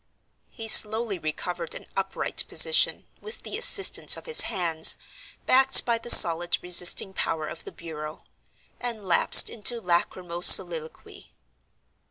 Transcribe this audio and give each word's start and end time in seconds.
He 0.49 0.67
slowly 0.67 1.19
recovered 1.19 1.75
an 1.75 1.85
upright 1.95 2.43
position, 2.47 3.05
with 3.21 3.43
the 3.43 3.55
assistance 3.55 4.17
of 4.17 4.25
his 4.25 4.41
hands, 4.41 4.95
backed 5.45 5.85
by 5.85 5.99
the 5.99 6.09
solid 6.09 6.57
resisting 6.63 7.13
power 7.13 7.45
of 7.47 7.65
the 7.65 7.71
bureau; 7.71 8.23
and 8.79 9.05
lapsed 9.05 9.47
into 9.47 9.79
lachrymose 9.79 10.47
soliloquy. 10.47 11.35